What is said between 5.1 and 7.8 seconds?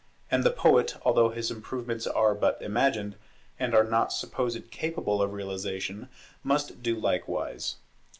of realization, must do likewise.